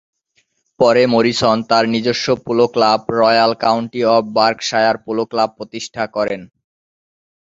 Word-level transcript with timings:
পরে 0.79 1.03
মরিসন 1.13 1.57
তার 1.69 1.85
নিজস্ব 1.93 2.27
polo 2.45 2.65
club 2.73 3.01
Royal 3.19 3.51
County 3.63 4.01
of 4.15 4.23
Berkshire 4.37 4.97
polo 5.05 5.23
club 5.31 5.49
প্রতিষ্ঠা 5.57 6.03
করেন। 6.15 6.41